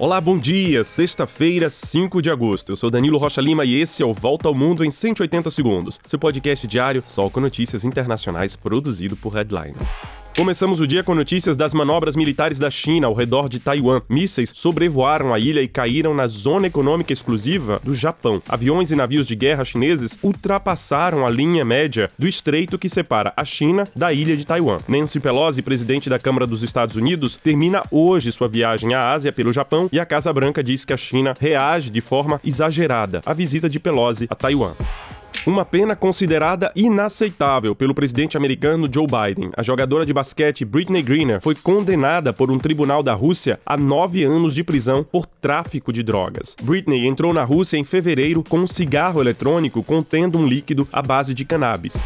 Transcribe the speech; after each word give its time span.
Olá, 0.00 0.20
bom 0.20 0.38
dia! 0.38 0.84
Sexta-feira, 0.84 1.68
5 1.68 2.22
de 2.22 2.30
agosto. 2.30 2.70
Eu 2.70 2.76
sou 2.76 2.88
Danilo 2.88 3.18
Rocha 3.18 3.40
Lima 3.40 3.64
e 3.64 3.74
esse 3.74 4.00
é 4.00 4.06
o 4.06 4.14
Volta 4.14 4.46
ao 4.46 4.54
Mundo 4.54 4.84
em 4.84 4.92
180 4.92 5.50
Segundos, 5.50 5.98
seu 6.06 6.20
podcast 6.20 6.68
diário 6.68 7.02
só 7.04 7.28
com 7.28 7.40
notícias 7.40 7.84
internacionais 7.84 8.54
produzido 8.54 9.16
por 9.16 9.34
Headline. 9.34 9.74
Começamos 10.38 10.80
o 10.80 10.86
dia 10.86 11.02
com 11.02 11.16
notícias 11.16 11.56
das 11.56 11.74
manobras 11.74 12.14
militares 12.14 12.60
da 12.60 12.70
China 12.70 13.08
ao 13.08 13.12
redor 13.12 13.48
de 13.48 13.58
Taiwan. 13.58 14.00
Mísseis 14.08 14.52
sobrevoaram 14.54 15.34
a 15.34 15.38
ilha 15.40 15.60
e 15.60 15.66
caíram 15.66 16.14
na 16.14 16.28
zona 16.28 16.68
econômica 16.68 17.12
exclusiva 17.12 17.80
do 17.82 17.92
Japão. 17.92 18.40
Aviões 18.48 18.92
e 18.92 18.94
navios 18.94 19.26
de 19.26 19.34
guerra 19.34 19.64
chineses 19.64 20.16
ultrapassaram 20.22 21.26
a 21.26 21.28
linha 21.28 21.64
média 21.64 22.08
do 22.16 22.28
estreito 22.28 22.78
que 22.78 22.88
separa 22.88 23.32
a 23.36 23.44
China 23.44 23.82
da 23.96 24.12
ilha 24.12 24.36
de 24.36 24.46
Taiwan. 24.46 24.78
Nancy 24.86 25.18
Pelosi, 25.18 25.60
presidente 25.60 26.08
da 26.08 26.20
Câmara 26.20 26.46
dos 26.46 26.62
Estados 26.62 26.94
Unidos, 26.94 27.34
termina 27.34 27.82
hoje 27.90 28.30
sua 28.30 28.46
viagem 28.46 28.94
à 28.94 29.10
Ásia 29.10 29.32
pelo 29.32 29.52
Japão 29.52 29.88
e 29.90 29.98
a 29.98 30.06
Casa 30.06 30.32
Branca 30.32 30.62
diz 30.62 30.84
que 30.84 30.92
a 30.92 30.96
China 30.96 31.34
reage 31.40 31.90
de 31.90 32.00
forma 32.00 32.40
exagerada 32.44 33.22
à 33.26 33.34
visita 33.34 33.68
de 33.68 33.80
Pelosi 33.80 34.28
a 34.30 34.36
Taiwan. 34.36 34.74
Uma 35.46 35.64
pena 35.64 35.96
considerada 35.96 36.70
inaceitável 36.74 37.74
pelo 37.74 37.94
presidente 37.94 38.36
americano 38.36 38.88
Joe 38.92 39.06
Biden. 39.06 39.50
A 39.56 39.62
jogadora 39.62 40.04
de 40.04 40.12
basquete 40.12 40.64
Britney 40.64 41.02
Greener 41.02 41.40
foi 41.40 41.54
condenada 41.54 42.32
por 42.32 42.50
um 42.50 42.58
tribunal 42.58 43.02
da 43.02 43.14
Rússia 43.14 43.58
a 43.64 43.76
nove 43.76 44.24
anos 44.24 44.54
de 44.54 44.62
prisão 44.62 45.04
por 45.04 45.24
tráfico 45.26 45.92
de 45.92 46.02
drogas. 46.02 46.54
Britney 46.62 47.06
entrou 47.06 47.32
na 47.32 47.44
Rússia 47.44 47.78
em 47.78 47.84
fevereiro 47.84 48.42
com 48.42 48.58
um 48.58 48.66
cigarro 48.66 49.20
eletrônico 49.20 49.82
contendo 49.82 50.38
um 50.38 50.46
líquido 50.46 50.86
à 50.92 51.00
base 51.00 51.32
de 51.32 51.44
cannabis. 51.44 52.02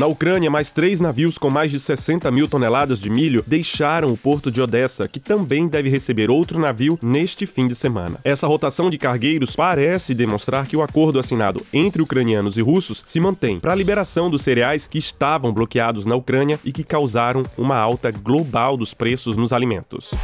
Na 0.00 0.06
Ucrânia, 0.06 0.50
mais 0.50 0.70
três 0.70 0.98
navios 0.98 1.36
com 1.36 1.50
mais 1.50 1.70
de 1.70 1.78
60 1.78 2.30
mil 2.30 2.48
toneladas 2.48 2.98
de 2.98 3.10
milho 3.10 3.44
deixaram 3.46 4.10
o 4.10 4.16
porto 4.16 4.50
de 4.50 4.58
Odessa, 4.58 5.06
que 5.06 5.20
também 5.20 5.68
deve 5.68 5.90
receber 5.90 6.30
outro 6.30 6.58
navio 6.58 6.98
neste 7.02 7.44
fim 7.44 7.68
de 7.68 7.74
semana. 7.74 8.18
Essa 8.24 8.46
rotação 8.46 8.88
de 8.88 8.96
cargueiros 8.96 9.54
parece 9.54 10.14
demonstrar 10.14 10.66
que 10.66 10.74
o 10.74 10.80
acordo 10.80 11.18
assinado 11.18 11.66
entre 11.70 12.00
ucranianos 12.00 12.56
e 12.56 12.62
russos 12.62 13.02
se 13.04 13.20
mantém 13.20 13.60
para 13.60 13.72
a 13.72 13.76
liberação 13.76 14.30
dos 14.30 14.40
cereais 14.40 14.86
que 14.86 14.96
estavam 14.96 15.52
bloqueados 15.52 16.06
na 16.06 16.16
Ucrânia 16.16 16.58
e 16.64 16.72
que 16.72 16.82
causaram 16.82 17.42
uma 17.58 17.76
alta 17.76 18.10
global 18.10 18.78
dos 18.78 18.94
preços 18.94 19.36
nos 19.36 19.52
alimentos. 19.52 20.14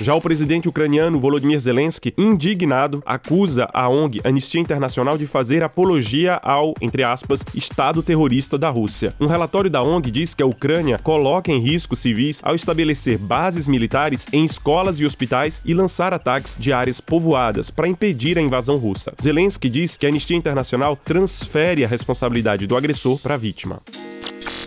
Já 0.00 0.12
o 0.12 0.20
presidente 0.20 0.68
ucraniano 0.68 1.20
Volodymyr 1.20 1.60
Zelensky, 1.60 2.12
indignado, 2.18 3.00
acusa 3.06 3.68
a 3.72 3.88
ONG 3.88 4.20
Anistia 4.24 4.60
Internacional 4.60 5.16
de 5.16 5.24
fazer 5.24 5.62
apologia 5.62 6.34
ao, 6.42 6.74
entre 6.80 7.04
aspas, 7.04 7.44
Estado 7.54 8.02
terrorista 8.02 8.58
da 8.58 8.68
Rússia. 8.70 9.14
Um 9.20 9.28
relatório 9.28 9.70
da 9.70 9.84
ONG 9.84 10.10
diz 10.10 10.34
que 10.34 10.42
a 10.42 10.46
Ucrânia 10.46 10.98
coloca 10.98 11.52
em 11.52 11.60
risco 11.60 11.94
civis 11.94 12.40
ao 12.42 12.56
estabelecer 12.56 13.18
bases 13.18 13.68
militares 13.68 14.26
em 14.32 14.44
escolas 14.44 14.98
e 14.98 15.06
hospitais 15.06 15.62
e 15.64 15.72
lançar 15.72 16.12
ataques 16.12 16.56
de 16.58 16.72
áreas 16.72 17.00
povoadas 17.00 17.70
para 17.70 17.86
impedir 17.86 18.36
a 18.36 18.42
invasão 18.42 18.76
russa. 18.76 19.12
Zelensky 19.22 19.68
diz 19.68 19.96
que 19.96 20.06
a 20.06 20.08
Anistia 20.08 20.36
Internacional 20.36 20.96
transfere 20.96 21.84
a 21.84 21.88
responsabilidade 21.88 22.66
do 22.66 22.76
agressor 22.76 23.20
para 23.20 23.34
a 23.34 23.38
vítima. 23.38 23.80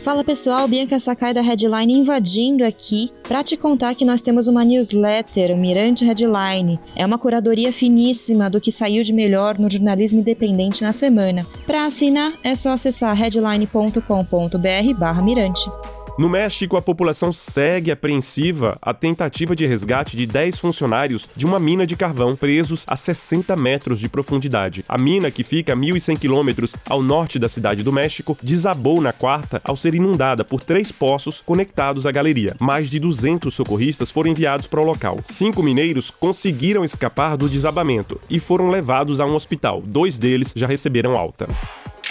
Fala 0.07 0.23
pessoal, 0.23 0.65
Bianca 0.69 0.97
Sakai 1.01 1.33
da 1.33 1.41
Headline 1.41 1.93
invadindo 1.93 2.63
aqui 2.63 3.11
para 3.27 3.43
te 3.43 3.57
contar 3.57 3.93
que 3.93 4.05
nós 4.05 4.21
temos 4.21 4.47
uma 4.47 4.63
newsletter, 4.63 5.53
o 5.53 5.57
Mirante 5.57 6.05
Headline. 6.05 6.79
É 6.95 7.05
uma 7.05 7.17
curadoria 7.17 7.73
finíssima 7.73 8.49
do 8.49 8.61
que 8.61 8.71
saiu 8.71 9.03
de 9.03 9.11
melhor 9.11 9.59
no 9.59 9.69
jornalismo 9.69 10.21
independente 10.21 10.81
na 10.81 10.93
semana. 10.93 11.45
Para 11.65 11.85
assinar 11.85 12.31
é 12.41 12.55
só 12.55 12.71
acessar 12.71 13.13
headline.com.br/mirante. 13.17 15.96
No 16.17 16.27
México, 16.27 16.75
a 16.75 16.81
população 16.81 17.31
segue 17.31 17.91
apreensiva 17.91 18.75
a 18.81 18.91
tentativa 18.91 19.55
de 19.55 19.67
resgate 19.67 20.17
de 20.17 20.25
10 20.25 20.57
funcionários 20.57 21.29
de 21.35 21.45
uma 21.45 21.59
mina 21.59 21.85
de 21.85 21.95
carvão 21.95 22.35
presos 22.35 22.83
a 22.87 22.95
60 22.95 23.55
metros 23.55 23.99
de 23.99 24.09
profundidade. 24.09 24.83
A 24.89 24.97
mina, 24.97 25.29
que 25.29 25.43
fica 25.43 25.73
a 25.73 25.75
1.100 25.75 26.17
quilômetros 26.17 26.75
ao 26.89 27.03
norte 27.03 27.37
da 27.37 27.47
cidade 27.47 27.83
do 27.83 27.93
México, 27.93 28.35
desabou 28.41 28.99
na 28.99 29.13
quarta 29.13 29.61
ao 29.63 29.77
ser 29.77 29.93
inundada 29.93 30.43
por 30.43 30.63
três 30.63 30.91
poços 30.91 31.39
conectados 31.39 32.07
à 32.07 32.11
galeria. 32.11 32.55
Mais 32.59 32.89
de 32.89 32.99
200 32.99 33.53
socorristas 33.53 34.09
foram 34.09 34.31
enviados 34.31 34.65
para 34.65 34.81
o 34.81 34.85
local. 34.85 35.19
Cinco 35.21 35.61
mineiros 35.61 36.09
conseguiram 36.09 36.83
escapar 36.83 37.37
do 37.37 37.47
desabamento 37.47 38.19
e 38.27 38.39
foram 38.39 38.71
levados 38.71 39.21
a 39.21 39.25
um 39.27 39.35
hospital. 39.35 39.83
Dois 39.85 40.17
deles 40.17 40.51
já 40.55 40.65
receberam 40.65 41.15
alta. 41.15 41.47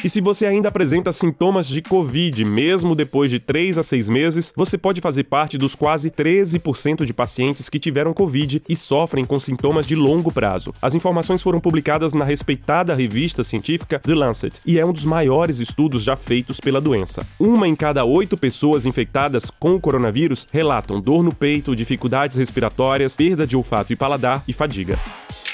E 0.05 0.11
se 0.11 0.21
você 0.21 0.45
ainda 0.45 0.69
apresenta 0.69 1.11
sintomas 1.11 1.67
de 1.67 1.81
Covid, 1.81 2.45
mesmo 2.45 2.95
depois 2.95 3.31
de 3.31 3.41
3 3.41 3.79
a 3.79 3.83
6 3.83 4.09
meses, 4.09 4.53
você 4.55 4.77
pode 4.77 5.01
fazer 5.01 5.25
parte 5.25 5.57
dos 5.57 5.75
quase 5.75 6.11
13% 6.11 7.05
de 7.05 7.15
pacientes 7.15 7.69
que 7.69 7.79
tiveram 7.79 8.12
Covid 8.12 8.62
e 8.69 8.77
sofrem 8.77 9.25
com 9.25 9.41
sintomas 9.41 9.87
de 9.87 9.97
longo 9.97 10.31
prazo. 10.31 10.73
As 10.83 10.95
informações 10.95 11.43
foram 11.43 11.61
publicadas 11.61 12.12
na 12.12 12.25
respeitada 12.25 12.95
revista 12.95 13.43
científica 13.43 13.99
The 13.99 14.15
Lancet 14.15 14.61
e 14.67 14.79
é 14.79 14.85
um 14.85 14.93
dos 14.93 15.05
maiores 15.05 15.61
estudos 15.61 16.03
já 16.05 16.15
feitos 16.15 16.61
pela 16.61 16.81
doença. 16.81 17.27
Uma 17.41 17.67
em 17.67 17.75
cada 17.75 18.05
oito 18.05 18.37
pessoas 18.37 18.85
infectadas 18.85 19.51
com 19.59 19.75
o 19.75 19.81
coronavírus 19.81 20.47
relatam 20.53 21.01
dor 21.01 21.23
no 21.23 21.35
peito, 21.35 21.75
dificuldades 21.75 22.37
respiratórias, 22.37 23.17
perda 23.17 23.47
de 23.47 23.56
olfato 23.56 23.93
e 23.93 23.97
paladar 23.97 24.45
e 24.47 24.53
fadiga. 24.53 24.99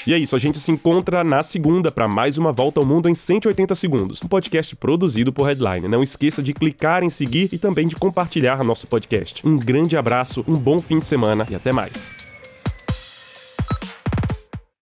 E 0.05 0.13
é 0.13 0.17
isso, 0.17 0.35
a 0.35 0.39
gente 0.39 0.59
se 0.59 0.71
encontra 0.71 1.23
na 1.23 1.41
segunda 1.41 1.89
para 1.91 2.07
mais 2.07 2.37
uma 2.37 2.51
volta 2.51 2.81
ao 2.81 2.85
mundo 2.85 3.07
em 3.07 3.15
180 3.15 3.73
segundos, 3.73 4.21
um 4.21 4.27
podcast 4.27 4.75
produzido 4.75 5.31
por 5.31 5.47
Headline. 5.47 5.87
Não 5.87 6.03
esqueça 6.03 6.43
de 6.43 6.53
clicar 6.53 7.03
em 7.03 7.09
seguir 7.09 7.49
e 7.53 7.57
também 7.57 7.87
de 7.87 7.95
compartilhar 7.95 8.63
nosso 8.63 8.85
podcast. 8.85 9.47
Um 9.47 9.57
grande 9.57 9.95
abraço, 9.95 10.43
um 10.45 10.55
bom 10.55 10.79
fim 10.79 10.99
de 10.99 11.05
semana 11.05 11.47
e 11.49 11.55
até 11.55 11.71
mais. 11.71 12.11